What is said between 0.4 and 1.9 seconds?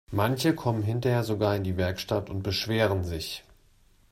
kommen hinterher sogar in die